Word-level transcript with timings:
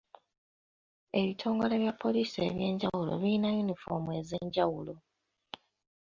Ebitongole 1.19 1.73
bya 1.81 1.93
poliisi 2.01 2.37
eby'enjawulo 2.49 3.11
biyina 3.21 3.49
yunifoomu 3.55 4.09
ez'enjawulo. 4.19 4.93